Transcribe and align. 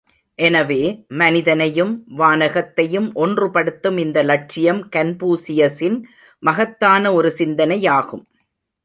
எனவே, 0.39 1.05
மனிதனையும், 1.07 2.03
வானகத்தையும் 2.17 3.11
ஒன்றுபடுத்தும் 3.15 3.99
இந்த 3.99 4.23
லட்சியம் 4.23 4.89
கன்பூசியசின் 4.95 6.01
மகத்தான் 6.43 7.13
ஒரு 7.13 7.33
சிந்தனையாகும். 7.37 8.23